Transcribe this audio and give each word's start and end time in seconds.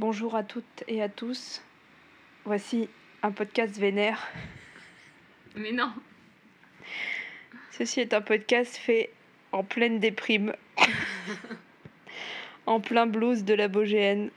Bonjour 0.00 0.34
à 0.34 0.42
toutes 0.42 0.82
et 0.88 1.00
à 1.00 1.08
tous. 1.08 1.62
Voici 2.44 2.88
un 3.22 3.30
podcast 3.30 3.78
vénère. 3.78 4.26
Mais 5.54 5.70
non. 5.70 5.92
Ceci 7.70 8.00
est 8.00 8.12
un 8.12 8.20
podcast 8.20 8.76
fait 8.76 9.12
en 9.52 9.62
pleine 9.62 10.00
déprime, 10.00 10.52
en 12.66 12.80
plein 12.80 13.06
blues 13.06 13.44
de 13.44 13.54
la 13.54 13.68
Bogéenne. 13.68 14.32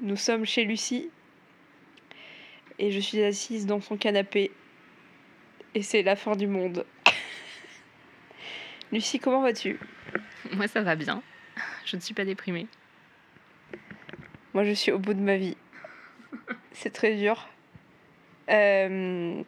Nous 0.00 0.16
sommes 0.16 0.44
chez 0.44 0.62
Lucie 0.62 1.10
et 2.78 2.92
je 2.92 3.00
suis 3.00 3.24
assise 3.24 3.66
dans 3.66 3.80
son 3.80 3.96
canapé 3.96 4.52
et 5.74 5.82
c'est 5.82 6.04
la 6.04 6.14
fin 6.14 6.36
du 6.36 6.46
monde. 6.46 6.86
Lucie, 8.92 9.18
comment 9.18 9.42
vas-tu? 9.42 9.80
Moi, 10.52 10.68
ça 10.68 10.82
va 10.82 10.94
bien. 10.94 11.20
Je 11.84 11.96
ne 11.96 12.00
suis 12.00 12.14
pas 12.14 12.24
déprimée. 12.24 12.68
Moi, 14.52 14.64
je 14.64 14.72
suis 14.72 14.90
au 14.90 14.98
bout 14.98 15.14
de 15.14 15.20
ma 15.20 15.36
vie. 15.36 15.56
C'est 16.72 16.90
très 16.90 17.14
dur. 17.14 17.48
Euh, 18.50 19.42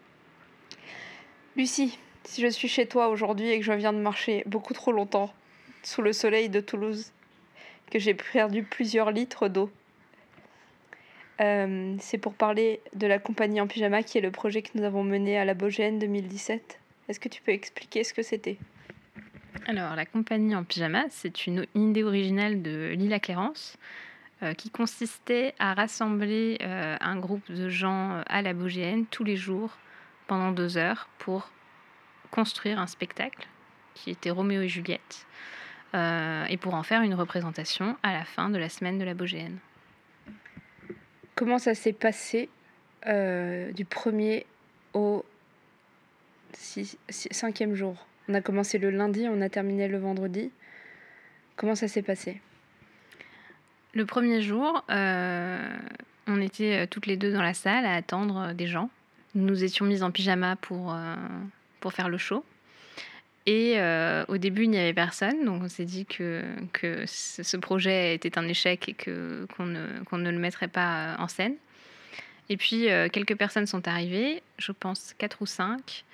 Lucie, 1.56 1.98
si 2.24 2.40
je 2.40 2.46
suis 2.46 2.68
chez 2.68 2.86
toi 2.86 3.08
aujourd'hui 3.08 3.50
et 3.50 3.58
que 3.58 3.64
je 3.64 3.72
viens 3.72 3.92
de 3.92 3.98
marcher 3.98 4.44
beaucoup 4.46 4.74
trop 4.74 4.92
longtemps 4.92 5.32
sous 5.82 6.02
le 6.02 6.12
soleil 6.12 6.48
de 6.48 6.60
Toulouse, 6.60 7.12
que 7.90 7.98
j'ai 7.98 8.14
perdu 8.14 8.62
plusieurs 8.62 9.10
litres 9.10 9.48
d'eau, 9.48 9.70
euh, 11.40 11.96
c'est 11.98 12.18
pour 12.18 12.34
parler 12.34 12.80
de 12.94 13.08
la 13.08 13.18
compagnie 13.18 13.60
en 13.60 13.66
pyjama 13.66 14.04
qui 14.04 14.18
est 14.18 14.20
le 14.20 14.30
projet 14.30 14.62
que 14.62 14.70
nous 14.74 14.84
avons 14.84 15.02
mené 15.02 15.36
à 15.36 15.44
la 15.44 15.54
Bogène 15.54 15.98
2017. 15.98 16.78
Est-ce 17.08 17.18
que 17.18 17.28
tu 17.28 17.42
peux 17.42 17.50
expliquer 17.50 18.04
ce 18.04 18.14
que 18.14 18.22
c'était? 18.22 18.58
Alors, 19.66 19.96
la 19.96 20.06
compagnie 20.06 20.54
en 20.54 20.62
pyjama, 20.62 21.04
c'est 21.10 21.46
une 21.46 21.66
idée 21.74 22.04
originale 22.04 22.62
de 22.62 22.92
Lila 22.96 23.18
Clérance 23.18 23.76
qui 24.56 24.70
consistait 24.70 25.54
à 25.58 25.74
rassembler 25.74 26.58
euh, 26.62 26.96
un 27.00 27.16
groupe 27.16 27.50
de 27.50 27.68
gens 27.68 28.12
euh, 28.12 28.22
à 28.26 28.42
la 28.42 28.54
Bogéenne 28.54 29.06
tous 29.06 29.24
les 29.24 29.36
jours 29.36 29.78
pendant 30.26 30.50
deux 30.50 30.76
heures 30.76 31.08
pour 31.18 31.50
construire 32.30 32.78
un 32.78 32.86
spectacle 32.86 33.46
qui 33.94 34.10
était 34.10 34.30
Roméo 34.30 34.62
et 34.62 34.68
Juliette 34.68 35.26
et 35.94 36.56
pour 36.56 36.72
en 36.72 36.82
faire 36.82 37.02
une 37.02 37.12
représentation 37.12 37.98
à 38.02 38.14
la 38.14 38.24
fin 38.24 38.48
de 38.48 38.56
la 38.56 38.70
semaine 38.70 38.98
de 38.98 39.04
la 39.04 39.12
Bogéenne. 39.12 39.58
Comment 41.34 41.58
ça 41.58 41.74
s'est 41.74 41.92
passé 41.92 42.48
du 43.04 43.84
premier 43.84 44.46
au 44.94 45.26
cinquième 47.10 47.74
jour? 47.74 48.06
On 48.28 48.34
a 48.34 48.40
commencé 48.40 48.78
le 48.78 48.88
lundi, 48.88 49.26
on 49.28 49.42
a 49.42 49.50
terminé 49.50 49.86
le 49.86 49.98
vendredi. 49.98 50.50
Comment 51.56 51.74
ça 51.74 51.88
s'est 51.88 52.00
passé? 52.00 52.40
Le 53.94 54.06
premier 54.06 54.40
jour, 54.40 54.82
euh, 54.90 55.76
on 56.26 56.40
était 56.40 56.82
euh, 56.82 56.86
toutes 56.86 57.06
les 57.06 57.16
deux 57.16 57.32
dans 57.32 57.42
la 57.42 57.54
salle 57.54 57.84
à 57.84 57.94
attendre 57.94 58.38
euh, 58.38 58.54
des 58.54 58.66
gens. 58.66 58.90
Nous 59.34 59.64
étions 59.64 59.84
mises 59.84 60.02
en 60.02 60.10
pyjama 60.10 60.56
pour, 60.56 60.94
pour 61.80 61.94
faire 61.94 62.10
le 62.10 62.18
show. 62.18 62.44
Et 63.46 63.80
au 64.28 64.36
début, 64.36 64.64
il 64.64 64.70
n'y 64.70 64.78
avait 64.78 64.92
personne, 64.92 65.46
donc 65.46 65.62
on 65.62 65.68
s'est 65.70 65.86
dit 65.86 66.04
que, 66.04 66.42
que 66.74 67.04
ce 67.06 67.56
projet 67.56 68.14
était 68.14 68.36
un 68.36 68.46
échec 68.46 68.90
et 68.90 68.92
que, 68.92 69.46
qu'on, 69.56 69.64
ne, 69.64 69.86
qu'on 70.04 70.18
ne 70.18 70.30
le 70.30 70.38
mettrait 70.38 70.68
pas 70.68 71.16
en 71.18 71.28
scène. 71.28 71.54
Et 72.50 72.58
puis, 72.58 72.88
quelques 73.10 73.34
personnes 73.34 73.66
sont 73.66 73.88
arrivées, 73.88 74.42
je 74.58 74.70
pense 74.70 75.14
quatre 75.16 75.40
ou 75.40 75.46
cinq. 75.46 76.04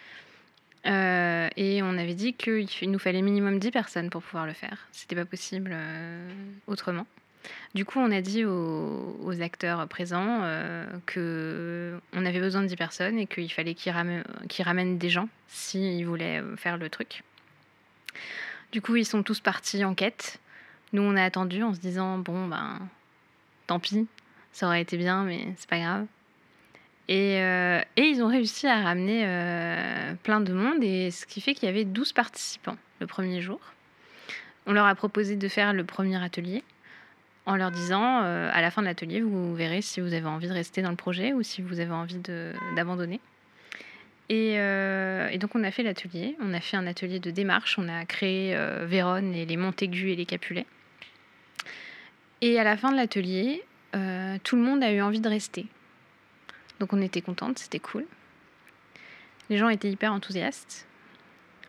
et 0.84 1.80
on 1.82 1.98
avait 1.98 2.14
dit 2.14 2.34
qu'il 2.34 2.92
nous 2.92 3.00
fallait 3.00 3.20
minimum 3.22 3.58
10 3.58 3.72
personnes 3.72 4.10
pour 4.10 4.22
pouvoir 4.22 4.46
le 4.46 4.52
faire. 4.52 4.86
C'était 4.92 5.16
pas 5.16 5.24
possible 5.24 5.76
autrement. 6.68 7.04
Du 7.74 7.84
coup, 7.84 7.98
on 7.98 8.10
a 8.10 8.20
dit 8.20 8.44
aux, 8.44 9.40
acteurs 9.40 9.86
présents 9.88 10.40
euh, 10.42 10.84
qu'on 11.06 12.24
avait 12.24 12.40
besoin 12.40 12.62
de 12.62 12.66
10 12.66 12.76
personnes 12.76 13.18
et 13.18 13.26
qu'il 13.26 13.52
fallait 13.52 13.74
qu'ils 13.74 13.92
ramènent, 13.92 14.98
des 14.98 15.10
gens 15.10 15.28
s'ils 15.48 16.06
voulaient 16.06 16.40
euh, 16.40 16.56
faire 16.56 16.76
le 16.76 16.88
truc. 16.88 17.22
Du 18.72 18.80
coup, 18.80 18.96
ils 18.96 19.04
sont 19.04 19.22
tous 19.22 19.40
partis 19.40 19.84
en 19.84 19.94
quête. 19.94 20.40
Nous, 20.92 21.02
on 21.02 21.16
a 21.16 21.22
attendu 21.22 21.62
en 21.62 21.74
se 21.74 21.80
disant 21.80 22.18
bon, 22.18 22.48
ben, 22.48 22.80
tant 23.66 23.78
pis, 23.78 24.06
ça 24.52 24.66
aurait 24.66 24.82
été 24.82 24.96
bien, 24.96 25.24
mais 25.24 25.54
c'est 25.56 25.68
pas 25.68 25.78
grave. 25.78 26.06
Et, 27.08 27.40
euh, 27.40 27.80
ils 27.96 28.22
ont 28.22 28.28
réussi 28.28 28.66
à 28.66 28.82
ramener 28.82 29.24
plein 30.22 30.40
de 30.40 30.52
monde, 30.52 30.82
et 30.82 31.10
ce 31.10 31.26
qui 31.26 31.40
fait 31.40 31.54
qu'il 31.54 31.66
y 31.66 31.70
avait 31.70 31.84
12 31.84 32.12
participants 32.12 32.76
le 33.00 33.06
premier 33.06 33.40
jour. 33.40 33.60
On 34.66 34.72
leur 34.72 34.86
a 34.86 34.94
proposé 34.94 35.36
de 35.36 35.48
faire 35.48 35.72
le 35.72 35.84
premier 35.84 36.22
atelier 36.22 36.62
en 37.48 37.56
leur 37.56 37.70
disant 37.70 38.20
euh, 38.22 38.50
à 38.52 38.60
la 38.60 38.70
fin 38.70 38.82
de 38.82 38.86
l'atelier, 38.86 39.22
vous 39.22 39.54
verrez 39.54 39.80
si 39.80 40.02
vous 40.02 40.12
avez 40.12 40.26
envie 40.26 40.48
de 40.48 40.52
rester 40.52 40.82
dans 40.82 40.90
le 40.90 40.96
projet 40.96 41.32
ou 41.32 41.42
si 41.42 41.62
vous 41.62 41.80
avez 41.80 41.90
envie 41.90 42.20
d'abandonner. 42.76 43.20
Et, 44.28 44.56
euh, 44.58 45.28
et, 45.30 45.38
donc 45.38 45.54
on 45.54 45.64
a 45.64 45.70
fait 45.70 45.82
l'atelier, 45.82 46.36
on 46.42 46.52
a 46.52 46.60
fait 46.60 46.76
un 46.76 46.86
atelier 46.86 47.18
de 47.18 47.30
démarche, 47.30 47.78
on 47.78 47.88
a 47.88 48.04
créé 48.04 48.54
euh, 48.54 48.84
Vérone 48.86 49.34
et 49.34 49.46
les 49.46 49.56
Montaigu 49.56 50.10
et 50.10 50.16
les 50.16 50.26
Capulets. 50.26 50.66
Et 52.42 52.60
à 52.60 52.64
la 52.64 52.76
fin 52.76 52.92
de 52.92 52.96
l'atelier, 52.96 53.64
tout 54.44 54.56
le 54.56 54.62
monde 54.62 54.82
a 54.82 54.92
eu 54.92 55.00
envie 55.00 55.20
de 55.20 55.28
rester. 55.28 55.66
Donc 56.80 56.92
on 56.92 57.00
était 57.00 57.22
contente, 57.22 57.58
c'était 57.58 57.80
cool. 57.80 58.04
Les 59.48 59.56
gens 59.56 59.70
étaient 59.70 59.90
hyper 59.90 60.12
enthousiastes. 60.12 60.86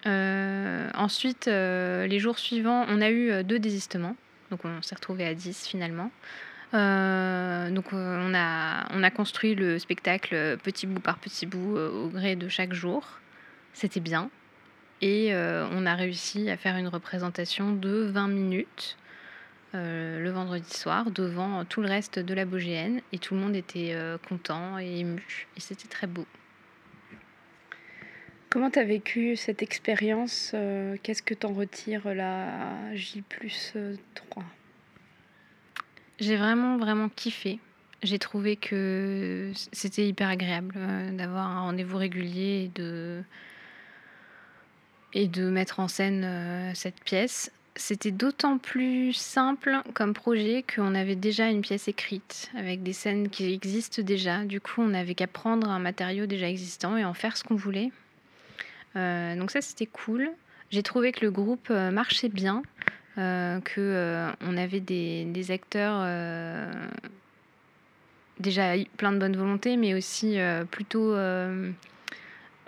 ensuite, 0.06 1.48
les 1.48 2.20
jours 2.20 2.38
suivants, 2.38 2.86
on 2.90 3.02
a 3.02 3.10
eu 3.10 3.44
deux 3.46 3.58
désistements. 3.60 4.18
Donc 4.52 4.66
on 4.66 4.82
s'est 4.82 4.96
retrouvé 4.96 5.26
à 5.26 5.34
10 5.34 5.68
finalement. 5.68 6.12
Euh, 6.74 7.72
donc 7.72 7.94
euh, 7.94 8.28
on 8.30 8.34
a, 8.36 8.88
on 8.94 9.02
a 9.02 9.10
construit 9.10 9.56
le 9.56 9.80
spectacle 9.80 10.58
petit 10.64 10.86
bout 10.86 11.00
par 11.00 11.18
petit 11.18 11.48
bout 11.48 11.78
euh, 11.78 11.90
au 11.90 12.10
gré 12.10 12.36
de 12.36 12.48
chaque 12.48 12.74
jour. 12.74 13.20
C'était 13.74 14.00
bien. 14.00 14.30
Et 15.02 15.34
on 15.34 15.86
a 15.86 15.96
réussi 15.96 16.50
à 16.50 16.58
faire 16.58 16.76
une 16.76 16.90
représentation 16.90 17.72
de 17.72 18.10
20 18.12 18.28
minutes 18.28 18.98
le 19.72 20.30
vendredi 20.30 20.74
soir 20.74 21.10
devant 21.10 21.64
tout 21.64 21.80
le 21.82 21.88
reste 21.88 22.20
de 22.20 22.34
la 22.34 22.44
Bogéenne. 22.44 23.00
Et 23.14 23.18
tout 23.18 23.34
le 23.34 23.40
monde 23.40 23.56
était 23.56 23.96
content 24.28 24.78
et 24.78 25.00
ému. 25.00 25.48
Et 25.56 25.62
c'était 25.62 25.88
très 25.88 26.06
beau. 26.06 26.26
Comment 28.50 28.72
tu 28.72 28.80
as 28.80 28.84
vécu 28.84 29.36
cette 29.36 29.62
expérience 29.62 30.52
euh, 30.56 30.98
Qu'est-ce 31.04 31.22
que 31.22 31.36
tu 31.36 31.46
en 31.46 31.54
retires 31.54 32.14
là, 32.16 32.96
J 32.96 33.22
plus 33.22 33.74
3 34.16 34.44
J'ai 36.20 36.36
vraiment, 36.36 36.78
vraiment 36.78 37.10
kiffé. 37.10 37.60
J'ai 38.02 38.18
trouvé 38.18 38.56
que 38.56 39.52
c'était 39.72 40.08
hyper 40.08 40.30
agréable 40.30 40.74
euh, 40.78 41.12
d'avoir 41.12 41.46
un 41.46 41.62
rendez-vous 41.62 41.98
régulier 41.98 42.64
et 42.64 42.72
de, 42.74 43.22
et 45.14 45.28
de 45.28 45.50
mettre 45.50 45.80
en 45.80 45.88
scène 45.88 46.24
euh, 46.24 46.72
cette 46.74 47.04
pièce. 47.04 47.52
C'était 47.76 48.12
d'autant 48.12 48.58
plus 48.58 49.14
simple 49.14 49.82
comme 49.94 50.14
projet 50.14 50.64
qu'on 50.64 50.96
avait 50.96 51.16
déjà 51.16 51.50
une 51.50 51.62
pièce 51.62 51.88
écrite 51.88 52.50
avec 52.56 52.82
des 52.82 52.94
scènes 52.94 53.30
qui 53.30 53.54
existent 53.54 54.02
déjà. 54.02 54.44
Du 54.44 54.60
coup, 54.60 54.82
on 54.82 54.88
n'avait 54.88 55.14
qu'à 55.14 55.28
prendre 55.28 55.70
un 55.70 55.80
matériau 55.80 56.26
déjà 56.26 56.50
existant 56.50 56.98
et 56.98 57.06
en 57.06 57.14
faire 57.14 57.38
ce 57.38 57.44
qu'on 57.44 57.56
voulait. 57.56 57.92
Euh, 58.96 59.36
donc 59.36 59.52
ça, 59.52 59.62
c'était 59.62 59.86
cool. 59.86 60.30
J'ai 60.72 60.84
trouvé 60.84 61.12
que 61.12 61.22
le 61.22 61.32
groupe 61.32 61.68
euh, 61.72 61.92
marchait 61.92 62.30
bien, 62.30 62.64
euh, 63.18 63.60
que 63.62 64.32
on 64.42 64.58
avait 64.58 64.80
des, 64.80 65.26
des 65.26 65.52
acteurs 65.52 66.06
déjà 68.40 68.74
plein 68.96 69.12
de 69.12 69.18
bonne 69.18 69.36
volonté, 69.36 69.76
mais 69.76 69.94
aussi 69.94 70.38
plutôt 70.72 71.14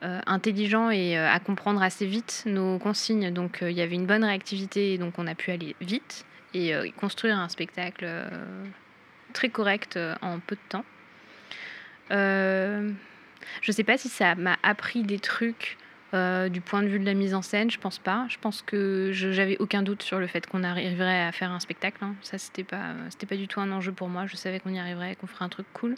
intelligents 0.01 0.89
et 0.89 1.17
à 1.17 1.39
comprendre 1.39 1.81
assez 1.81 2.05
vite 2.05 2.43
nos 2.45 2.77
consignes. 2.79 3.31
Donc 3.31 3.59
il 3.61 3.71
y 3.71 3.81
avait 3.81 3.95
une 3.95 4.05
bonne 4.05 4.25
réactivité, 4.25 4.97
donc 4.97 5.13
on 5.17 5.27
a 5.27 5.35
pu 5.35 5.51
aller 5.51 5.75
vite 5.79 6.25
et 6.53 6.73
construire 6.97 7.37
un 7.37 7.47
spectacle 7.47 8.05
très 9.31 9.47
correct 9.47 9.97
en 10.21 10.39
peu 10.39 10.55
de 10.55 10.61
temps. 10.67 10.85
je 12.09 12.91
ne 13.65 13.71
sais 13.71 13.85
pas 13.85 13.97
si 13.97 14.09
ça 14.09 14.35
m'a 14.35 14.57
appris 14.63 15.03
des 15.03 15.19
trucs 15.19 15.77
euh, 16.13 16.49
du 16.49 16.59
point 16.59 16.83
de 16.83 16.89
vue 16.89 16.99
de 16.99 17.05
la 17.05 17.13
mise 17.13 17.33
en 17.33 17.41
scène, 17.41 17.71
je 17.71 17.79
pense 17.79 17.97
pas. 17.97 18.25
Je 18.27 18.37
pense 18.37 18.61
que 18.61 19.11
j'avais 19.13 19.57
aucun 19.59 19.81
doute 19.81 20.03
sur 20.03 20.19
le 20.19 20.27
fait 20.27 20.45
qu'on 20.45 20.63
arriverait 20.63 21.23
à 21.23 21.31
faire 21.31 21.51
un 21.51 21.59
spectacle. 21.59 22.03
Hein. 22.03 22.15
Ça, 22.21 22.37
c'était 22.37 22.65
pas, 22.65 22.93
c'était 23.09 23.25
pas 23.25 23.37
du 23.37 23.47
tout 23.47 23.61
un 23.61 23.71
enjeu 23.71 23.93
pour 23.93 24.09
moi. 24.09 24.25
Je 24.25 24.35
savais 24.35 24.59
qu'on 24.59 24.73
y 24.73 24.79
arriverait, 24.79 25.15
qu'on 25.15 25.27
ferait 25.27 25.45
un 25.45 25.49
truc 25.49 25.67
cool. 25.71 25.95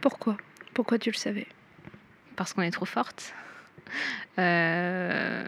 Pourquoi? 0.00 0.38
Pourquoi 0.72 0.98
tu 0.98 1.10
le 1.10 1.16
savais? 1.16 1.46
Parce 2.36 2.54
qu'on 2.54 2.62
est 2.62 2.70
trop 2.70 2.86
forte. 2.86 3.34
Euh... 4.38 5.44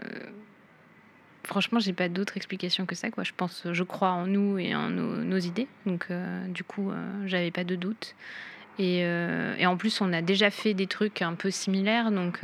Franchement, 1.43 1.79
j'ai 1.79 1.91
pas 1.91 2.07
d'autre 2.07 2.37
explication 2.37 2.85
que 2.85 2.93
ça. 2.93 3.09
Quoi. 3.09 3.23
Je 3.23 3.33
pense, 3.35 3.65
je 3.69 3.83
crois 3.83 4.11
en 4.11 4.27
nous 4.27 4.59
et 4.59 4.75
en 4.75 4.89
nos, 4.89 5.37
idées. 5.37 5.67
Donc, 5.85 6.05
euh, 6.09 6.47
du 6.47 6.63
coup, 6.63 6.91
euh, 6.91 7.05
j'avais 7.25 7.51
pas 7.51 7.63
de 7.63 7.75
doute. 7.75 8.15
Et, 8.79 8.99
et, 8.99 9.65
en 9.65 9.75
plus, 9.75 9.99
on 10.01 10.13
a 10.13 10.21
déjà 10.21 10.51
fait 10.51 10.73
des 10.73 10.87
trucs 10.87 11.21
un 11.21 11.33
peu 11.33 11.49
similaires. 11.51 12.11
Donc, 12.11 12.41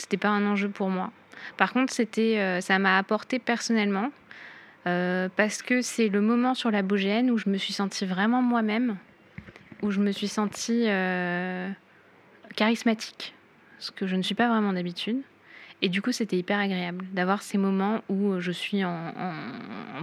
c'était 0.00 0.16
pas 0.16 0.28
un 0.28 0.46
enjeu 0.46 0.68
pour 0.68 0.88
moi. 0.88 1.10
Par 1.56 1.72
contre, 1.72 1.92
c'était, 1.92 2.38
euh, 2.38 2.60
ça 2.60 2.78
m'a 2.78 2.98
apporté 2.98 3.38
personnellement 3.38 4.10
parce 5.36 5.62
que 5.62 5.82
c'est 5.82 6.08
le 6.08 6.20
moment 6.20 6.54
sur 6.54 6.70
la 6.70 6.82
Bogéenne 6.82 7.30
où 7.30 7.38
je 7.38 7.48
me 7.48 7.58
suis 7.58 7.74
sentie 7.74 8.06
vraiment 8.06 8.42
moi-même, 8.42 8.96
où 9.82 9.90
je 9.90 10.00
me 10.00 10.10
suis 10.10 10.26
sentie 10.26 10.86
charismatique, 12.56 13.34
ce 13.78 13.90
que 13.92 14.06
je 14.06 14.16
ne 14.16 14.22
suis 14.22 14.34
pas 14.34 14.48
vraiment 14.48 14.72
d'habitude. 14.72 15.22
Et 15.82 15.88
du 15.88 16.02
coup, 16.02 16.12
c'était 16.12 16.36
hyper 16.36 16.58
agréable 16.58 17.04
d'avoir 17.12 17.42
ces 17.42 17.58
moments 17.58 18.02
où 18.08 18.38
je 18.40 18.52
suis 18.52 18.84
en, 18.84 19.12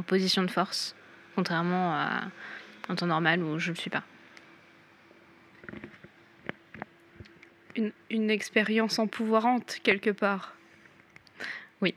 position 0.06 0.44
de 0.44 0.50
force, 0.50 0.96
contrairement 1.36 1.94
à 1.94 2.22
un 2.90 2.96
temps 2.96 3.08
normal 3.08 3.44
où 3.44 3.60
je 3.60 3.70
ne 3.70 3.76
le 3.76 3.80
suis 3.80 3.90
pas. 3.90 4.04
Une, 7.78 7.94
une 8.10 8.30
expérience 8.30 9.00
empouvoirante, 9.00 9.80
quelque 9.84 10.10
part. 10.10 10.56
Oui. 11.82 11.94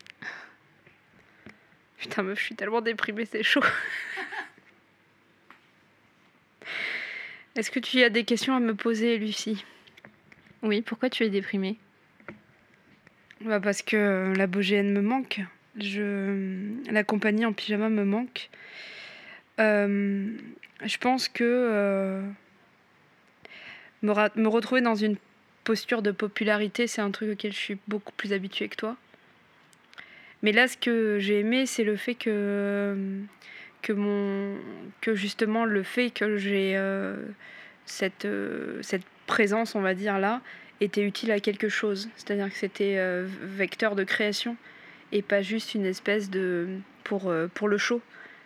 Putain, 1.97 2.23
meuf, 2.23 2.39
je 2.39 2.45
suis 2.45 2.55
tellement 2.55 2.83
déprimée, 2.83 3.25
c'est 3.25 3.43
chaud. 3.43 3.65
Est-ce 7.57 7.71
que 7.71 7.81
tu 7.81 8.03
as 8.03 8.11
des 8.11 8.25
questions 8.25 8.55
à 8.55 8.61
me 8.61 8.75
poser, 8.75 9.19
Lucie? 9.19 9.65
Oui, 10.63 10.83
pourquoi 10.83 11.11
tu 11.11 11.25
es 11.25 11.31
déprimée? 11.31 11.79
Bah 13.41 13.59
parce 13.59 13.81
que 13.81 14.35
la 14.37 14.47
Bogéenne 14.47 14.93
me 14.93 15.01
manque. 15.01 15.41
Je... 15.79 16.91
La 16.91 17.05
compagnie 17.05 17.47
en 17.47 17.53
pyjama 17.53 17.89
me 17.89 18.05
manque. 18.05 18.51
Euh, 19.59 20.31
je 20.85 20.99
pense 20.99 21.29
que 21.29 21.45
euh, 21.45 22.23
me, 24.03 24.13
me, 24.41 24.49
retrouver 24.49 24.81
dans 24.81 24.95
une 24.95 25.17
posture 25.71 26.03
de 26.03 26.11
popularité, 26.11 26.89
c'est 26.89 27.01
un 27.01 27.13
truc 27.13 27.31
auquel 27.31 27.53
je 27.53 27.59
suis 27.59 27.79
beaucoup 27.87 28.11
plus 28.17 28.33
habituée 28.33 28.69
que 28.69 28.75
toi. 28.75 28.97
Mais 30.43 30.51
là, 30.51 30.67
ce 30.67 30.77
que 30.77 31.21
j'ai 31.21 31.39
aimé, 31.39 31.65
c'est 31.65 31.85
le 31.85 31.95
fait 31.95 32.17
que, 32.17 32.97
que, 33.81 33.93
mon, 33.93 34.57
que 35.01 35.15
justement 35.15 35.65
le 35.65 35.85
fait 35.85 36.11
que 36.11 36.39
j'ai 36.39 36.73
euh, 36.77 37.15
cette, 37.87 38.27
cette 38.81 39.05
présence, 39.29 39.77
on 39.77 39.81
va 39.81 39.95
dire 39.95 40.19
là, 40.19 40.41
était 40.81 41.05
utile 41.05 41.31
à 41.31 41.39
quelque 41.39 41.69
chose. 41.69 42.09
C'est-à-dire 42.17 42.51
que 42.51 42.57
c'était 42.57 42.97
euh, 42.99 43.29
vecteur 43.41 43.95
de 43.95 44.03
création 44.03 44.57
et 45.13 45.23
pas 45.23 45.41
juste 45.41 45.77
une 45.77 45.87
espèce 45.87 46.31
de. 46.31 46.67
pour, 47.05 47.31
euh, 47.31 47.47
pour 47.55 47.69
le 47.69 47.79
show. 47.79 48.03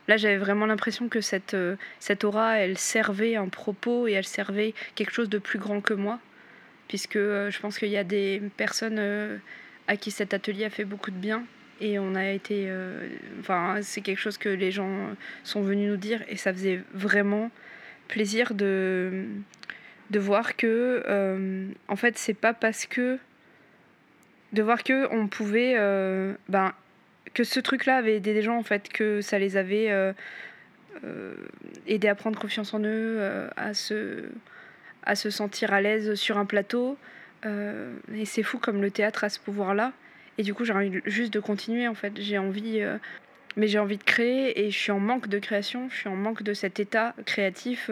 Là, 0.08 0.18
j'avais 0.18 0.36
vraiment 0.36 0.66
l'impression 0.66 1.08
que 1.08 1.22
cette, 1.22 1.54
euh, 1.54 1.76
cette 2.00 2.22
aura, 2.22 2.58
elle 2.58 2.76
servait 2.76 3.36
un 3.36 3.48
propos 3.48 4.08
et 4.08 4.12
elle 4.12 4.26
servait 4.26 4.74
quelque 4.94 5.12
chose 5.14 5.30
de 5.30 5.38
plus 5.38 5.58
grand 5.58 5.80
que 5.80 5.94
moi. 5.94 6.20
Puisque 6.88 7.18
je 7.18 7.60
pense 7.60 7.78
qu'il 7.78 7.88
y 7.88 7.96
a 7.96 8.04
des 8.04 8.42
personnes 8.56 9.00
à 9.88 9.96
qui 9.96 10.10
cet 10.10 10.34
atelier 10.34 10.64
a 10.64 10.70
fait 10.70 10.84
beaucoup 10.84 11.10
de 11.10 11.16
bien. 11.16 11.44
Et 11.80 11.98
on 11.98 12.14
a 12.14 12.30
été. 12.30 12.70
Enfin, 13.40 13.78
c'est 13.82 14.00
quelque 14.00 14.20
chose 14.20 14.38
que 14.38 14.48
les 14.48 14.70
gens 14.70 15.08
sont 15.42 15.62
venus 15.62 15.90
nous 15.90 15.96
dire 15.96 16.22
et 16.28 16.36
ça 16.36 16.52
faisait 16.52 16.82
vraiment 16.92 17.50
plaisir 18.08 18.54
de 18.54 19.26
de 20.10 20.18
voir 20.18 20.56
que 20.56 21.02
euh, 21.06 21.66
en 21.88 21.96
fait 21.96 22.18
c'est 22.18 22.34
pas 22.34 22.52
parce 22.52 22.86
que 22.86 23.18
de 24.52 24.62
voir 24.62 24.82
que 24.82 25.12
on 25.12 25.28
pouvait 25.28 25.74
euh, 25.76 26.34
ben 26.48 26.72
que 27.32 27.42
ce 27.42 27.58
truc 27.58 27.86
là 27.86 27.96
avait 27.96 28.16
aidé 28.16 28.34
des 28.34 28.42
gens 28.42 28.56
en 28.56 28.62
fait 28.62 28.88
que 28.88 29.20
ça 29.20 29.38
les 29.38 29.56
avait 29.56 29.90
euh, 29.90 30.12
aidé 31.86 32.06
à 32.06 32.14
prendre 32.14 32.38
confiance 32.38 32.74
en 32.74 32.80
eux 32.84 33.20
à 33.56 33.74
se 33.74 34.28
à 35.04 35.14
se 35.14 35.30
sentir 35.30 35.72
à 35.72 35.80
l'aise 35.80 36.14
sur 36.14 36.38
un 36.38 36.46
plateau 36.46 36.98
et 37.44 38.24
c'est 38.24 38.42
fou 38.42 38.58
comme 38.58 38.80
le 38.80 38.90
théâtre 38.90 39.24
a 39.24 39.28
ce 39.28 39.38
pouvoir 39.38 39.74
là 39.74 39.92
et 40.38 40.42
du 40.42 40.54
coup 40.54 40.64
j'ai 40.64 40.72
envie 40.72 41.00
juste 41.04 41.30
de 41.32 41.40
continuer 41.40 41.86
en 41.86 41.94
fait 41.94 42.14
j'ai 42.16 42.38
envie 42.38 42.82
mais 43.56 43.68
j'ai 43.68 43.78
envie 43.78 43.98
de 43.98 44.02
créer 44.02 44.64
et 44.64 44.70
je 44.70 44.78
suis 44.78 44.92
en 44.92 44.98
manque 44.98 45.28
de 45.28 45.38
création 45.38 45.90
je 45.90 45.96
suis 45.96 46.08
en 46.08 46.16
manque 46.16 46.42
de 46.42 46.54
cet 46.54 46.80
état 46.80 47.14
créatif 47.26 47.90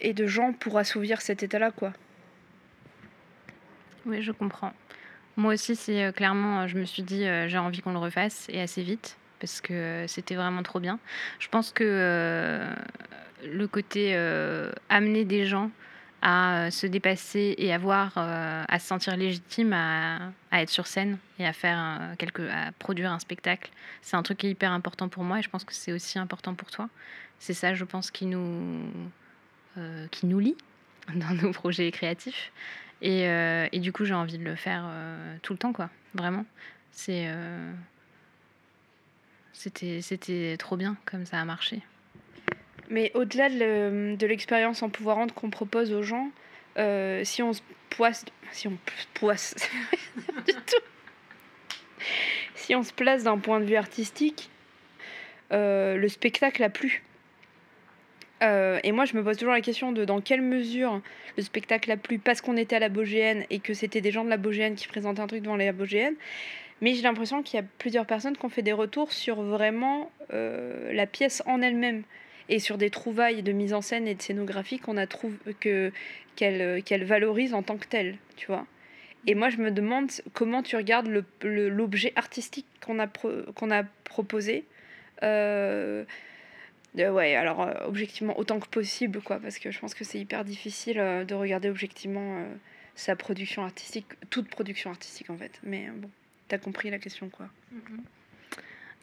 et 0.00 0.12
de 0.12 0.26
gens 0.26 0.52
pour 0.52 0.78
assouvir 0.78 1.20
cet 1.20 1.42
état-là, 1.42 1.70
quoi. 1.70 1.92
Oui, 4.06 4.22
je 4.22 4.32
comprends. 4.32 4.72
Moi 5.36 5.54
aussi, 5.54 5.76
c'est 5.76 6.04
euh, 6.04 6.12
clairement, 6.12 6.66
je 6.66 6.78
me 6.78 6.84
suis 6.84 7.02
dit, 7.02 7.24
euh, 7.24 7.48
j'ai 7.48 7.58
envie 7.58 7.80
qu'on 7.80 7.92
le 7.92 7.98
refasse 7.98 8.46
et 8.48 8.60
assez 8.60 8.82
vite 8.82 9.16
parce 9.38 9.60
que 9.60 9.72
euh, 9.72 10.06
c'était 10.06 10.34
vraiment 10.34 10.62
trop 10.62 10.80
bien. 10.80 10.98
Je 11.38 11.48
pense 11.48 11.72
que 11.72 12.60
le 13.44 13.66
côté 13.66 14.16
amener 14.88 15.24
des 15.24 15.46
gens 15.46 15.70
à 16.20 16.70
se 16.70 16.86
dépasser 16.86 17.54
et 17.58 17.72
avoir 17.72 18.16
à 18.16 18.78
se 18.78 18.86
sentir 18.86 19.16
légitime 19.16 19.72
à, 19.72 20.32
être 20.52 20.70
sur 20.70 20.86
scène 20.86 21.18
et 21.38 21.46
à 21.46 21.52
faire 21.52 22.14
quelque, 22.18 22.42
à 22.42 22.72
produire 22.72 23.12
un 23.12 23.18
spectacle, 23.18 23.70
c'est 24.02 24.16
un 24.16 24.22
truc 24.22 24.38
qui 24.38 24.48
est 24.48 24.50
hyper 24.50 24.72
important 24.72 25.08
pour 25.08 25.22
moi 25.22 25.38
et 25.38 25.42
je 25.42 25.50
pense 25.50 25.64
que 25.64 25.74
c'est 25.74 25.92
aussi 25.92 26.18
important 26.18 26.54
pour 26.54 26.70
toi. 26.70 26.88
C'est 27.38 27.54
ça, 27.54 27.74
je 27.74 27.84
pense, 27.84 28.10
qui 28.10 28.26
nous 28.26 28.82
euh, 29.78 30.08
qui 30.10 30.26
nous 30.26 30.40
lie 30.40 30.56
dans 31.14 31.34
nos 31.34 31.52
projets 31.52 31.90
créatifs. 31.92 32.52
Et, 33.00 33.28
euh, 33.28 33.68
et 33.70 33.78
du 33.78 33.92
coup, 33.92 34.04
j'ai 34.04 34.14
envie 34.14 34.38
de 34.38 34.44
le 34.44 34.56
faire 34.56 34.84
euh, 34.86 35.36
tout 35.42 35.52
le 35.52 35.58
temps, 35.58 35.72
quoi. 35.72 35.88
Vraiment. 36.14 36.44
C'est, 36.90 37.28
c'était, 39.52 40.00
c'était 40.02 40.56
trop 40.58 40.76
bien 40.76 40.96
comme 41.04 41.26
ça 41.26 41.40
a 41.40 41.44
marché. 41.44 41.82
Mais 42.90 43.10
au-delà 43.14 43.48
de 43.50 44.26
l'expérience 44.26 44.82
en 44.82 44.88
pouvoir 44.88 45.26
qu'on 45.34 45.50
propose 45.50 45.92
aux 45.92 46.02
gens, 46.02 46.30
si 47.24 47.42
on 47.42 47.52
se 47.52 47.60
poisse, 47.90 48.24
si 48.52 48.68
on 48.68 48.78
poisse, 49.14 49.54
du. 50.46 50.54
Si 52.54 52.74
on 52.74 52.82
se 52.82 52.92
place 52.92 53.24
d'un 53.24 53.38
point 53.38 53.60
de 53.60 53.64
vue 53.64 53.76
artistique, 53.76 54.50
le 55.50 56.06
spectacle 56.08 56.62
a 56.62 56.70
plu. 56.70 57.02
Euh, 58.42 58.78
et 58.84 58.92
moi, 58.92 59.04
je 59.04 59.16
me 59.16 59.24
pose 59.24 59.36
toujours 59.36 59.54
la 59.54 59.60
question 59.60 59.92
de 59.92 60.04
dans 60.04 60.20
quelle 60.20 60.42
mesure 60.42 61.00
le 61.36 61.42
spectacle 61.42 61.90
a 61.90 61.96
plu 61.96 62.18
parce 62.18 62.40
qu'on 62.40 62.56
était 62.56 62.76
à 62.76 62.78
la 62.78 62.88
Bogéenne 62.88 63.44
et 63.50 63.58
que 63.58 63.74
c'était 63.74 64.00
des 64.00 64.10
gens 64.10 64.24
de 64.24 64.30
la 64.30 64.36
Bogéenne 64.36 64.74
qui 64.74 64.86
présentaient 64.86 65.20
un 65.20 65.26
truc 65.26 65.42
devant 65.42 65.56
la 65.56 65.72
Bogéenne. 65.72 66.14
Mais 66.80 66.94
j'ai 66.94 67.02
l'impression 67.02 67.42
qu'il 67.42 67.58
y 67.58 67.62
a 67.62 67.66
plusieurs 67.78 68.06
personnes 68.06 68.36
qui 68.36 68.44
ont 68.44 68.50
fait 68.50 68.62
des 68.62 68.72
retours 68.72 69.12
sur 69.12 69.42
vraiment 69.42 70.12
euh, 70.32 70.92
la 70.92 71.06
pièce 71.06 71.42
en 71.46 71.60
elle-même 71.60 72.04
et 72.48 72.58
sur 72.58 72.78
des 72.78 72.90
trouvailles 72.90 73.42
de 73.42 73.52
mise 73.52 73.74
en 73.74 73.82
scène 73.82 74.08
et 74.08 74.14
de 74.14 74.22
scénographie 74.22 74.78
qu'on 74.78 74.96
a 74.96 75.06
trouvé 75.06 75.36
que 75.60 75.92
qu'elle 76.36 76.82
qu'elle 76.82 77.04
valorise 77.04 77.54
en 77.54 77.62
tant 77.62 77.76
que 77.76 77.86
telle, 77.86 78.16
tu 78.36 78.46
vois. 78.46 78.66
Et 79.26 79.34
moi, 79.34 79.50
je 79.50 79.58
me 79.58 79.70
demande 79.70 80.10
comment 80.32 80.62
tu 80.62 80.76
regardes 80.76 81.08
l'objet 81.42 82.08
le, 82.14 82.18
artistique 82.18 82.66
qu'on 82.84 82.98
a, 82.98 83.06
qu'on 83.06 83.70
a 83.70 83.82
proposé. 84.04 84.64
Euh, 85.22 86.04
ouais, 86.94 87.34
alors 87.34 87.62
euh, 87.62 87.72
objectivement 87.86 88.38
autant 88.38 88.60
que 88.60 88.68
possible, 88.68 89.20
quoi, 89.20 89.38
parce 89.38 89.58
que 89.58 89.70
je 89.70 89.78
pense 89.78 89.94
que 89.94 90.04
c'est 90.04 90.18
hyper 90.18 90.44
difficile 90.44 90.98
euh, 90.98 91.24
de 91.24 91.34
regarder 91.34 91.68
objectivement 91.68 92.38
euh, 92.38 92.54
sa 92.94 93.16
production 93.16 93.64
artistique, 93.64 94.06
toute 94.30 94.48
production 94.48 94.90
artistique 94.90 95.30
en 95.30 95.36
fait. 95.36 95.60
Mais 95.62 95.88
bon, 95.94 96.10
t'as 96.48 96.58
compris 96.58 96.90
la 96.90 96.98
question, 96.98 97.28
quoi. 97.28 97.48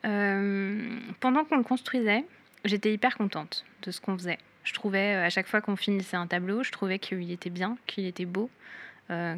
pendant 0.04 1.46
qu'on 1.46 1.58
le 1.58 1.64
construisait, 1.64 2.26
j'étais 2.66 2.94
hyper 2.94 3.18
contente 3.18 3.66
de 3.84 3.92
ce 3.92 4.02
qu'on 4.02 4.18
faisait. 4.18 4.40
Je 4.64 4.74
trouvais, 4.74 5.16
à 5.16 5.30
chaque 5.30 5.48
fois 5.48 5.62
qu'on 5.62 5.76
finissait 5.76 6.18
un 6.18 6.28
tableau, 6.28 6.64
je 6.64 6.72
trouvais 6.72 7.00
qu'il 7.00 7.32
était 7.32 7.50
bien, 7.50 7.78
qu'il 7.88 8.06
était 8.06 8.26
beau, 8.26 8.50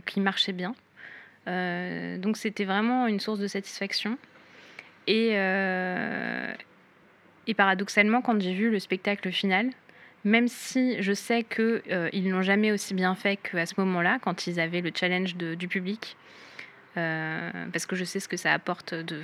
qu'il 0.06 0.24
marchait 0.24 0.54
bien. 0.54 0.74
donc 1.46 2.38
c'était 2.38 2.64
vraiment 2.64 3.08
une 3.08 3.20
source 3.20 3.40
de 3.40 3.48
satisfaction. 3.48 4.18
Et, 5.06 5.32
et 7.48 7.54
paradoxalement, 7.54 8.22
quand 8.22 8.40
j'ai 8.42 8.54
vu 8.54 8.72
le 8.72 8.80
spectacle 8.80 9.30
final, 9.32 9.72
même 10.28 10.48
si 10.48 11.02
je 11.02 11.14
sais 11.14 11.44
qu'ils 11.44 11.82
euh, 11.90 12.10
ils 12.12 12.30
n'ont 12.30 12.42
jamais 12.42 12.72
aussi 12.72 12.94
bien 12.94 13.16
fait 13.16 13.38
qu'à 13.38 13.66
ce 13.66 13.76
moment-là, 13.78 14.20
quand 14.22 14.46
ils 14.46 14.60
avaient 14.60 14.82
le 14.82 14.92
challenge 14.94 15.36
du 15.36 15.68
public, 15.68 16.18
euh, 16.18 16.47
parce 17.72 17.86
que 17.86 17.96
je 17.96 18.04
sais 18.04 18.20
ce 18.20 18.28
que 18.28 18.38
ça 18.38 18.54
apporte 18.54 18.94
de, 18.94 19.22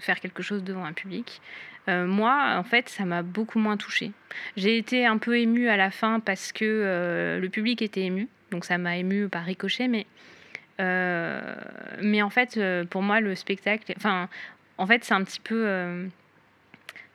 faire 0.00 0.18
quelque 0.18 0.42
chose 0.42 0.64
devant 0.64 0.84
un 0.84 0.94
public. 0.94 1.42
Euh, 1.88 2.06
moi, 2.06 2.54
en 2.56 2.62
fait, 2.62 2.88
ça 2.88 3.04
m'a 3.04 3.22
beaucoup 3.22 3.58
moins 3.58 3.76
touchée. 3.76 4.12
J'ai 4.56 4.78
été 4.78 5.04
un 5.06 5.18
peu 5.18 5.38
émue 5.38 5.68
à 5.68 5.76
la 5.76 5.90
fin 5.90 6.20
parce 6.20 6.52
que 6.52 7.38
le 7.40 7.48
public 7.48 7.82
était 7.82 8.02
ému, 8.02 8.28
donc 8.50 8.64
ça 8.64 8.78
m'a 8.78 8.96
émue 8.96 9.28
par 9.28 9.44
ricochet, 9.44 9.88
mais, 9.88 10.06
mais 10.78 12.22
en 12.22 12.30
fait, 12.30 12.58
pour 12.88 13.02
moi, 13.02 13.20
le 13.20 13.34
spectacle, 13.34 13.92
enfin, 13.96 14.28
en 14.78 14.86
fait, 14.86 15.04
c'est 15.04 15.14
un 15.14 15.22
petit 15.22 15.40
peu 15.40 16.08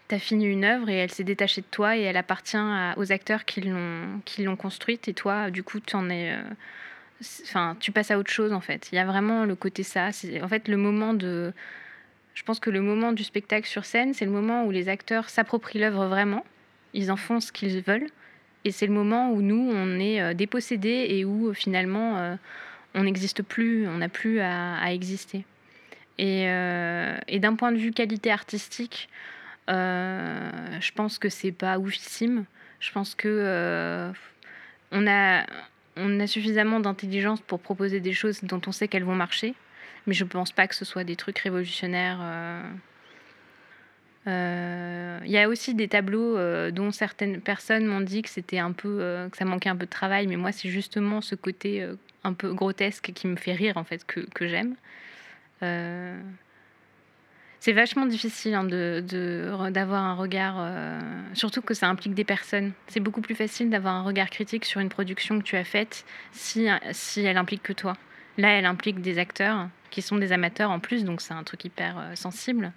tu 0.08 0.16
as 0.16 0.20
fini 0.20 0.46
une 0.46 0.64
œuvre 0.64 0.90
et 0.90 0.96
elle 0.98 1.12
s'est 1.12 1.24
détachée 1.24 1.62
de 1.62 1.68
toi 1.72 1.98
et 1.98 2.02
elle 2.02 2.18
appartient 2.18 2.58
aux 2.98 3.12
acteurs 3.12 3.46
qui 3.46 3.62
l'ont 3.62 4.56
construite 4.56 5.08
et 5.08 5.14
toi, 5.14 5.50
du 5.50 5.64
coup, 5.64 5.80
tu 5.80 5.96
en 5.96 6.10
es. 6.10 6.38
Euh, 7.22 7.26
enfin, 7.44 7.78
tu 7.80 7.92
passes 7.92 8.12
à 8.12 8.18
autre 8.18 8.32
chose 8.32 8.54
en 8.54 8.62
fait. 8.62 8.90
Il 8.92 8.96
y 8.96 9.00
a 9.00 9.06
vraiment 9.06 9.46
le 9.46 9.56
côté 9.56 9.84
ça. 9.84 10.10
En 10.42 10.48
fait 10.48 10.68
le 10.68 10.78
moment 10.78 11.14
de. 11.14 11.54
Je 12.34 12.44
pense 12.44 12.60
que 12.60 12.70
le 12.70 12.82
moment 12.82 13.14
du 13.14 13.24
spectacle 13.24 13.68
sur 13.68 13.86
scène, 13.86 14.14
c'est 14.14 14.26
le 14.26 14.32
moment 14.32 14.66
où 14.66 14.72
les 14.72 14.90
acteurs 14.90 15.30
s'approprient 15.30 15.80
l'œuvre 15.80 16.08
vraiment. 16.08 16.46
Ils 16.94 17.12
en 17.12 17.16
font 17.16 17.40
ce 17.40 17.52
qu'ils 17.52 17.82
veulent. 17.82 18.10
Et 18.66 18.72
c'est 18.72 18.88
le 18.88 18.94
moment 18.94 19.32
où 19.32 19.42
nous, 19.42 19.70
on 19.72 20.00
est 20.00 20.22
euh, 20.22 20.34
dépossédés 20.34 21.06
et 21.10 21.24
où 21.24 21.54
finalement, 21.54 22.18
euh, 22.18 22.36
on 22.96 23.04
n'existe 23.04 23.44
plus, 23.44 23.88
on 23.88 23.98
n'a 23.98 24.10
plus 24.10 24.40
à, 24.40 24.92
exister. 24.92 25.46
Et, 26.18 26.46
euh, 26.48 27.18
d'un 27.34 27.56
point 27.56 27.72
de 27.72 27.78
vue 27.78 27.92
qualité 27.92 28.32
artistique, 28.32 29.10
euh, 29.70 30.52
je 30.80 30.92
pense 30.94 31.20
que 31.20 31.30
c'est 31.30 31.52
pas 31.52 31.78
oufissime. 31.78 32.46
Je 32.80 32.92
pense 32.92 33.14
que 33.14 33.28
euh, 33.28 34.12
on, 34.92 35.06
a, 35.08 35.46
on 35.96 36.20
a 36.20 36.28
suffisamment 36.28 36.80
d'intelligence 36.80 37.42
pour 37.42 37.60
proposer 37.60 38.00
des 38.00 38.14
choses 38.14 38.44
dont 38.44 38.62
on 38.68 38.72
sait 38.72 38.88
qu'elles 38.88 39.04
vont 39.04 39.16
marcher. 39.16 39.54
Mais 40.08 40.14
je 40.14 40.24
pense 40.24 40.52
pas 40.52 40.68
que 40.68 40.76
ce 40.76 40.86
soit 40.86 41.04
des 41.04 41.16
trucs 41.16 41.40
révolutionnaires. 41.40 42.20
Il 44.28 45.32
y 45.32 45.38
a 45.38 45.48
aussi 45.50 45.74
des 45.74 45.88
tableaux 45.88 46.38
dont 46.72 46.92
certaines 46.92 47.42
personnes 47.42 47.86
m'ont 47.86 48.02
dit 48.02 48.22
que 48.22 48.30
c'était 48.30 48.60
un 48.60 48.72
peu 48.72 49.28
que 49.32 49.38
ça 49.38 49.46
manquait 49.46 49.70
un 49.70 49.76
peu 49.76 49.86
de 49.86 49.92
travail, 49.92 50.28
mais 50.28 50.36
moi 50.36 50.52
c'est 50.52 50.70
justement 50.70 51.22
ce 51.22 51.36
côté 51.36 51.88
un 52.24 52.34
peu 52.34 52.54
grotesque 52.54 53.12
qui 53.14 53.28
me 53.28 53.36
fait 53.36 53.54
rire 53.54 53.78
en 53.78 53.84
fait 53.84 54.06
que 54.06 54.48
j'aime. 54.48 54.76
Euh, 57.66 57.72
c'est 57.72 57.74
vachement 57.74 58.06
difficile 58.06 58.54
hein, 58.54 58.64
de, 58.64 59.04
d'avoir 59.70 60.04
un 60.04 60.14
regard, 60.14 60.56
euh, 60.60 61.00
surtout 61.34 61.62
que 61.62 61.74
ça 61.74 61.88
implique 61.88 62.14
des 62.14 62.24
personnes. 62.24 62.74
C'est 62.88 63.00
beaucoup 63.00 63.22
plus 63.22 63.36
facile 63.36 63.70
d'avoir 63.70 63.96
un 63.96 64.04
regard 64.04 64.30
critique 64.30 64.66
sur 64.66 64.82
une 64.82 64.90
production 64.90 65.40
que 65.40 65.44
tu 65.44 65.56
as 65.56 65.64
faite 65.64 66.06
si, 66.32 66.68
si 66.92 67.22
elle 67.22 67.38
implique 67.38 67.64
que 67.64 67.74
toi. 67.74 67.98
Là, 68.38 68.50
elle 68.50 68.66
implique 68.66 69.02
des 69.02 69.18
acteurs 69.18 69.70
qui 69.90 70.02
sont 70.02 70.18
des 70.18 70.32
amateurs 70.32 70.72
en 70.72 70.80
plus, 70.80 71.06
donc 71.06 71.22
c'est 71.22 71.34
un 71.34 71.44
truc 71.44 71.64
hyper 71.66 71.98
euh, 71.98 72.16
sensible. 72.16 72.72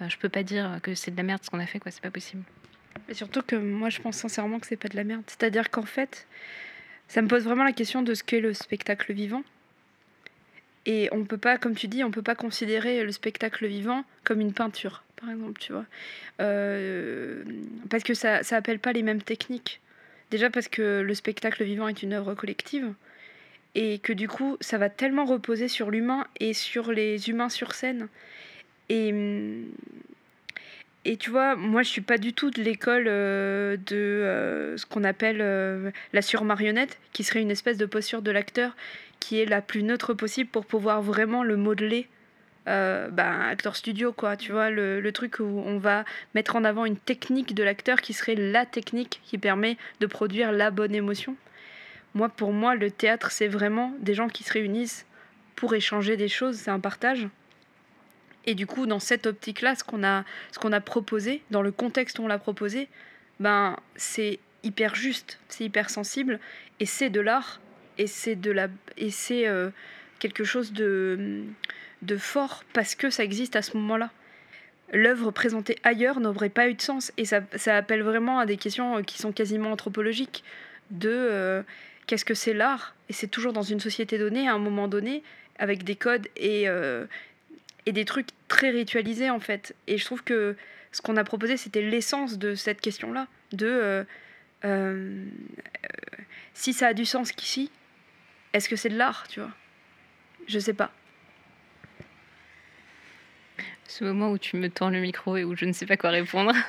je 0.00 0.16
peux 0.16 0.30
pas 0.30 0.42
dire 0.42 0.78
que 0.82 0.94
c'est 0.94 1.10
de 1.10 1.16
la 1.16 1.22
merde 1.22 1.40
ce 1.42 1.50
qu'on 1.50 1.60
a 1.60 1.66
fait, 1.66 1.78
quoi. 1.78 1.90
C'est 1.90 2.02
pas 2.02 2.10
possible. 2.10 2.42
Et 3.08 3.14
surtout 3.14 3.42
que 3.42 3.56
moi, 3.56 3.90
je 3.90 4.00
pense 4.00 4.16
sincèrement 4.16 4.58
que 4.60 4.66
c'est 4.66 4.76
pas 4.76 4.88
de 4.88 4.96
la 4.96 5.04
merde. 5.04 5.22
C'est-à-dire 5.26 5.70
qu'en 5.70 5.84
fait, 5.84 6.26
ça 7.08 7.20
me 7.22 7.28
pose 7.28 7.44
vraiment 7.44 7.64
la 7.64 7.72
question 7.72 8.02
de 8.02 8.14
ce 8.14 8.24
qu'est 8.24 8.40
le 8.40 8.54
spectacle 8.54 9.12
vivant. 9.12 9.42
Et 10.86 11.08
on 11.12 11.24
peut 11.24 11.38
pas, 11.38 11.56
comme 11.56 11.74
tu 11.74 11.88
dis, 11.88 12.04
on 12.04 12.10
peut 12.10 12.22
pas 12.22 12.34
considérer 12.34 13.04
le 13.04 13.12
spectacle 13.12 13.66
vivant 13.66 14.04
comme 14.22 14.40
une 14.40 14.52
peinture, 14.52 15.02
par 15.16 15.30
exemple, 15.30 15.58
tu 15.58 15.72
vois. 15.72 15.86
Euh, 16.40 17.42
parce 17.88 18.02
que 18.02 18.14
ça, 18.14 18.42
ça 18.42 18.56
appelle 18.56 18.78
pas 18.78 18.92
les 18.92 19.02
mêmes 19.02 19.22
techniques. 19.22 19.80
Déjà 20.30 20.50
parce 20.50 20.68
que 20.68 21.00
le 21.00 21.14
spectacle 21.14 21.64
vivant 21.64 21.88
est 21.88 22.02
une 22.02 22.12
œuvre 22.12 22.34
collective 22.34 22.92
et 23.74 23.98
que 23.98 24.12
du 24.12 24.28
coup, 24.28 24.56
ça 24.60 24.78
va 24.78 24.90
tellement 24.90 25.24
reposer 25.24 25.68
sur 25.68 25.90
l'humain 25.90 26.26
et 26.38 26.52
sur 26.52 26.92
les 26.92 27.30
humains 27.30 27.48
sur 27.48 27.72
scène. 27.72 28.08
Et, 28.90 29.14
et 31.06 31.16
tu 31.16 31.30
vois, 31.30 31.56
moi, 31.56 31.82
je 31.82 31.88
suis 31.88 32.02
pas 32.02 32.18
du 32.18 32.34
tout 32.34 32.50
de 32.50 32.62
l'école 32.62 33.06
euh, 33.08 33.76
de 33.86 33.96
euh, 33.96 34.76
ce 34.76 34.84
qu'on 34.84 35.02
appelle 35.02 35.92
la 36.12 36.22
surmarionnette, 36.22 36.98
qui 37.12 37.24
serait 37.24 37.40
une 37.40 37.50
espèce 37.50 37.78
de 37.78 37.86
posture 37.86 38.20
de 38.20 38.30
l'acteur 38.30 38.76
qui 39.24 39.40
est 39.40 39.46
la 39.46 39.62
plus 39.62 39.82
neutre 39.82 40.12
possible 40.12 40.50
pour 40.50 40.66
pouvoir 40.66 41.00
vraiment 41.00 41.44
le 41.44 41.56
modeler 41.56 42.08
euh, 42.68 43.08
ben, 43.08 43.40
acteur 43.40 43.74
studio, 43.74 44.12
quoi. 44.12 44.36
Tu 44.36 44.52
vois, 44.52 44.68
le, 44.68 45.00
le, 45.00 45.12
truc 45.12 45.38
où 45.38 45.62
on 45.64 45.78
va 45.78 46.04
mettre 46.34 46.56
en 46.56 46.64
avant 46.64 46.84
une 46.84 46.98
technique 46.98 47.54
de 47.54 47.62
l'acteur 47.62 48.02
qui 48.02 48.12
serait 48.12 48.34
la 48.34 48.66
technique 48.66 49.22
qui 49.24 49.38
permet 49.38 49.78
de 50.00 50.06
produire 50.06 50.52
la 50.52 50.70
bonne 50.70 50.94
émotion. 50.94 51.36
Moi, 52.12 52.28
pour 52.28 52.52
moi, 52.52 52.74
le 52.74 52.90
théâtre, 52.90 53.30
c'est 53.30 53.48
vraiment 53.48 53.94
des 54.00 54.12
gens 54.12 54.28
qui 54.28 54.44
se 54.44 54.52
réunissent 54.52 55.06
pour 55.56 55.74
échanger 55.74 56.18
des 56.18 56.28
choses, 56.28 56.56
c'est 56.56 56.70
un 56.70 56.80
partage. 56.80 57.26
Et 58.44 58.54
du 58.54 58.66
coup, 58.66 58.84
dans 58.84 59.00
cette 59.00 59.26
optique-là, 59.26 59.74
ce 59.74 59.84
qu'on 59.84 60.04
a, 60.04 60.24
ce 60.52 60.58
qu'on 60.58 60.72
a 60.72 60.80
proposé, 60.82 61.42
dans 61.50 61.62
le 61.62 61.72
contexte 61.72 62.18
où 62.18 62.24
on 62.24 62.28
l'a 62.28 62.38
proposé, 62.38 62.88
ben, 63.40 63.78
c'est 63.96 64.38
hyper 64.64 64.94
juste, 64.94 65.38
c'est 65.48 65.64
hyper 65.64 65.88
sensible, 65.88 66.40
et 66.78 66.84
c'est 66.84 67.08
de 67.08 67.20
l'art 67.20 67.60
et 67.98 68.06
c'est 68.06 68.36
de 68.36 68.50
la 68.50 68.68
et 68.96 69.10
c'est 69.10 69.46
euh, 69.46 69.70
quelque 70.18 70.44
chose 70.44 70.72
de 70.72 71.42
de 72.02 72.16
fort 72.16 72.64
parce 72.72 72.94
que 72.94 73.10
ça 73.10 73.24
existe 73.24 73.56
à 73.56 73.62
ce 73.62 73.76
moment-là. 73.76 74.10
L'œuvre 74.92 75.30
présentée 75.30 75.78
ailleurs 75.82 76.20
n'aurait 76.20 76.50
pas 76.50 76.68
eu 76.68 76.74
de 76.74 76.82
sens 76.82 77.12
et 77.16 77.24
ça, 77.24 77.40
ça, 77.56 77.76
appelle 77.76 78.02
vraiment 78.02 78.38
à 78.38 78.46
des 78.46 78.56
questions 78.56 78.98
euh, 78.98 79.02
qui 79.02 79.18
sont 79.18 79.32
quasiment 79.32 79.72
anthropologiques 79.72 80.44
de 80.90 81.08
euh, 81.10 81.62
qu'est-ce 82.06 82.24
que 82.24 82.34
c'est 82.34 82.52
l'art? 82.52 82.94
Et 83.08 83.12
c'est 83.14 83.26
toujours 83.26 83.52
dans 83.52 83.62
une 83.62 83.80
société 83.80 84.18
donnée 84.18 84.46
à 84.46 84.52
un 84.52 84.58
moment 84.58 84.86
donné 84.86 85.22
avec 85.58 85.84
des 85.84 85.96
codes 85.96 86.28
et 86.36 86.66
et 87.86 87.92
des 87.92 88.04
trucs 88.04 88.28
très 88.48 88.70
ritualisés 88.70 89.30
en 89.30 89.40
fait 89.40 89.74
et 89.86 89.98
je 89.98 90.04
trouve 90.04 90.24
que 90.24 90.56
ce 90.90 91.00
qu'on 91.02 91.16
a 91.16 91.22
proposé 91.22 91.56
c'était 91.56 91.82
l'essence 91.82 92.38
de 92.38 92.54
cette 92.54 92.80
question 92.80 93.12
là 93.12 93.28
de 93.52 94.04
si 96.54 96.72
ça 96.72 96.88
a 96.88 96.94
du 96.94 97.04
sens 97.04 97.32
qu'ici 97.32 97.70
est-ce 98.54 98.68
que 98.68 98.76
c'est 98.76 98.88
de 98.88 98.96
l'art, 98.96 99.26
tu 99.28 99.40
vois? 99.40 99.50
Je 100.46 100.60
sais 100.60 100.74
pas. 100.74 100.92
Ce 103.88 104.04
moment 104.04 104.30
où 104.30 104.38
tu 104.38 104.56
me 104.56 104.70
tends 104.70 104.90
le 104.90 105.00
micro 105.00 105.36
et 105.36 105.42
où 105.42 105.56
je 105.56 105.64
ne 105.64 105.72
sais 105.72 105.86
pas 105.86 105.98
quoi 105.98 106.10
répondre. 106.10 106.54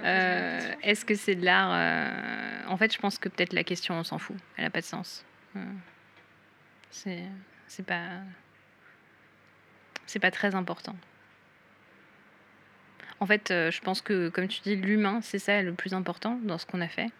Euh, 0.00 0.74
est-ce 0.82 1.06
que 1.06 1.14
c'est 1.14 1.34
de 1.34 1.44
l'art 1.44 1.70
euh, 1.72 2.68
En 2.68 2.76
fait, 2.76 2.92
je 2.92 2.98
pense 2.98 3.18
que 3.18 3.30
peut-être 3.30 3.54
la 3.54 3.64
question, 3.64 3.94
on 3.94 4.04
s'en 4.04 4.18
fout. 4.18 4.36
Elle 4.56 4.64
n'a 4.64 4.70
pas 4.70 4.82
de 4.82 4.86
sens. 4.86 5.24
Euh, 5.56 5.64
c'est, 6.90 7.24
c'est 7.66 7.84
pas, 7.84 8.20
c'est 10.04 10.18
pas 10.18 10.30
très 10.30 10.54
important. 10.54 10.94
En 13.20 13.26
fait, 13.26 13.48
je 13.48 13.80
pense 13.80 14.02
que, 14.02 14.28
comme 14.28 14.46
tu 14.48 14.60
dis, 14.60 14.76
l'humain, 14.76 15.20
c'est 15.22 15.38
ça 15.38 15.62
le 15.62 15.72
plus 15.72 15.94
important 15.94 16.38
dans 16.42 16.58
ce 16.58 16.66
qu'on 16.66 16.82
a 16.82 16.88
fait 16.88 17.10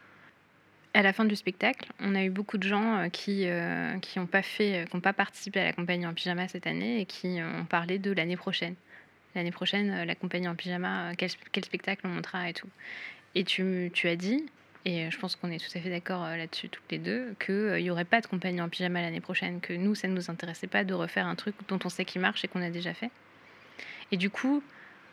à 0.98 1.02
la 1.02 1.12
fin 1.12 1.24
du 1.24 1.36
spectacle, 1.36 1.92
on 2.00 2.16
a 2.16 2.24
eu 2.24 2.30
beaucoup 2.30 2.58
de 2.58 2.66
gens 2.66 2.96
euh, 2.96 3.08
qui 3.08 3.46
euh, 3.46 3.92
n'ont 4.16 4.28
euh, 4.34 4.84
qui 4.84 5.00
pas 5.00 5.12
participé 5.12 5.60
à 5.60 5.64
la 5.64 5.72
compagnie 5.72 6.04
en 6.04 6.12
pyjama 6.12 6.48
cette 6.48 6.66
année 6.66 7.00
et 7.00 7.06
qui 7.06 7.38
ont 7.40 7.64
parlé 7.66 8.00
de 8.00 8.10
l'année 8.10 8.36
prochaine. 8.36 8.74
L'année 9.36 9.52
prochaine, 9.52 10.02
la 10.02 10.14
compagnie 10.16 10.48
en 10.48 10.56
pyjama, 10.56 11.12
quel, 11.16 11.30
spectacle 11.64 12.00
on 12.04 12.08
montrera 12.08 12.50
et 12.50 12.52
tout. 12.52 12.66
Et 13.36 13.44
tu, 13.44 13.92
tu 13.94 14.08
as 14.08 14.16
dit, 14.16 14.44
et 14.84 15.08
je 15.08 15.18
pense 15.20 15.36
qu'on 15.36 15.52
est 15.52 15.64
tout 15.64 15.78
à 15.78 15.80
fait 15.80 15.90
d'accord 15.90 16.24
là-dessus 16.24 16.68
toutes 16.68 16.90
les 16.90 16.98
deux, 16.98 17.32
qu'il 17.38 17.80
n'y 17.80 17.90
aurait 17.90 18.04
pas 18.04 18.20
de 18.20 18.26
compagnie 18.26 18.60
en 18.60 18.68
pyjama 18.68 19.00
l'année 19.00 19.20
prochaine, 19.20 19.60
que 19.60 19.74
nous, 19.74 19.94
ça 19.94 20.08
ne 20.08 20.14
nous 20.14 20.32
intéressait 20.32 20.66
pas 20.66 20.82
de 20.82 20.94
refaire 20.94 21.28
un 21.28 21.36
truc 21.36 21.54
dont 21.68 21.78
on 21.84 21.88
sait 21.90 22.06
qu'il 22.06 22.20
marche 22.20 22.44
et 22.44 22.48
qu'on 22.48 22.62
a 22.62 22.70
déjà 22.70 22.92
fait. 22.92 23.12
Et 24.10 24.16
du 24.16 24.30
coup, 24.30 24.64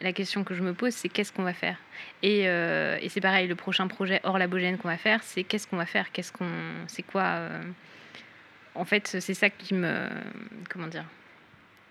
la 0.01 0.13
question 0.13 0.43
que 0.43 0.53
je 0.53 0.63
me 0.63 0.73
pose, 0.73 0.93
c'est 0.93 1.09
qu'est-ce 1.09 1.31
qu'on 1.31 1.43
va 1.43 1.53
faire? 1.53 1.77
Et, 2.21 2.47
euh, 2.47 2.97
et 3.01 3.09
c'est 3.09 3.21
pareil, 3.21 3.47
le 3.47 3.55
prochain 3.55 3.87
projet 3.87 4.19
hors 4.23 4.37
labogène 4.37 4.77
qu'on 4.77 4.87
va 4.87 4.97
faire, 4.97 5.23
c'est 5.23 5.43
qu'est-ce 5.43 5.67
qu'on 5.67 5.77
va 5.77 5.85
faire? 5.85 6.11
Qu'est-ce 6.11 6.31
qu'on, 6.31 6.49
c'est 6.87 7.03
quoi 7.03 7.23
euh, 7.23 7.63
En 8.75 8.85
fait, 8.85 9.17
c'est 9.19 9.33
ça 9.33 9.49
qui 9.49 9.73
me, 9.73 10.09
comment 10.69 10.87
dire, 10.87 11.05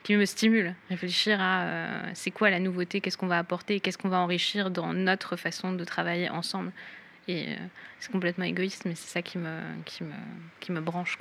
qui 0.02 0.16
me 0.16 0.26
stimule, 0.26 0.74
réfléchir 0.90 1.40
à 1.40 1.62
euh, 1.62 2.10
c'est 2.12 2.30
quoi 2.30 2.50
la 2.50 2.60
nouveauté, 2.60 3.00
qu'est-ce 3.00 3.16
qu'on 3.16 3.26
va 3.26 3.38
apporter, 3.38 3.80
qu'est-ce 3.80 3.96
qu'on 3.96 4.10
va 4.10 4.18
enrichir 4.18 4.70
dans 4.70 4.92
notre 4.92 5.36
façon 5.36 5.72
de 5.72 5.84
travailler 5.84 6.28
ensemble? 6.28 6.72
Et 7.26 7.56
c'est 8.00 8.12
complètement 8.12 8.44
égoïste, 8.44 8.84
mais 8.84 8.94
c'est 8.94 9.08
ça 9.08 9.22
qui 9.22 9.38
me, 9.38 10.80
branche. 10.80 11.16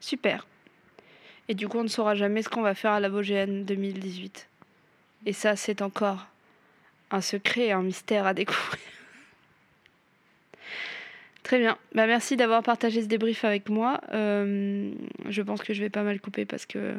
Super. 0.00 0.44
Et 1.48 1.54
du 1.54 1.68
coup, 1.68 1.78
on 1.78 1.84
ne 1.84 1.88
saura 1.88 2.14
jamais 2.14 2.42
ce 2.42 2.48
qu'on 2.48 2.62
va 2.62 2.74
faire 2.74 2.92
à 2.92 3.00
la 3.00 3.08
Bogéenne 3.08 3.64
2018. 3.64 4.48
Et 5.26 5.32
ça, 5.32 5.56
c'est 5.56 5.82
encore 5.82 6.26
un 7.10 7.20
secret, 7.20 7.70
un 7.70 7.82
mystère 7.82 8.26
à 8.26 8.34
découvrir. 8.34 8.80
Très 11.42 11.58
bien. 11.58 11.78
Bah, 11.94 12.06
merci 12.06 12.36
d'avoir 12.36 12.62
partagé 12.62 13.02
ce 13.02 13.06
débrief 13.06 13.44
avec 13.44 13.68
moi. 13.68 14.00
Euh, 14.12 14.90
je 15.28 15.42
pense 15.42 15.62
que 15.62 15.72
je 15.74 15.80
vais 15.80 15.90
pas 15.90 16.02
mal 16.02 16.20
couper 16.20 16.44
parce 16.44 16.66
que 16.66 16.94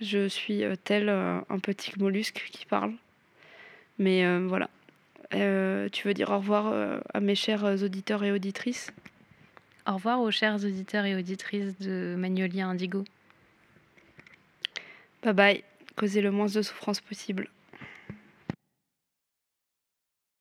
je 0.00 0.28
suis 0.28 0.62
euh, 0.62 0.76
tel 0.82 1.08
euh, 1.08 1.40
un 1.48 1.58
petit 1.58 1.92
mollusque 1.98 2.48
qui 2.52 2.66
parle. 2.66 2.92
Mais 3.98 4.24
voilà. 4.46 4.70
tu 5.30 6.08
veux 6.08 6.14
dire 6.14 6.30
au 6.30 6.38
revoir 6.38 6.72
à 7.12 7.20
mes 7.20 7.34
chers 7.34 7.64
auditeurs 7.64 8.24
et 8.24 8.32
auditrices? 8.32 8.90
Au 9.86 9.94
revoir 9.94 10.22
aux 10.22 10.30
chers 10.30 10.54
auditeurs 10.64 11.04
et 11.04 11.14
auditrices 11.14 11.78
de 11.80 12.14
Magnolia 12.16 12.66
Indigo. 12.66 13.04
Bye 15.22 15.34
bye, 15.34 15.64
causez 15.96 16.22
le 16.22 16.30
moins 16.30 16.46
de 16.46 16.62
souffrance 16.62 17.00
possible. 17.00 17.50